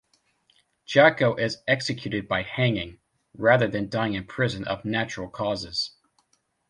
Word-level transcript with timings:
Jacko 0.83 1.35
is 1.35 1.57
executed 1.67 2.27
by 2.27 2.41
hanging, 2.41 2.97
rather 3.35 3.67
than 3.67 3.87
dying 3.87 4.15
in 4.15 4.25
prison 4.25 4.63
of 4.67 4.83
natural 4.83 5.29
causes. 5.29 5.91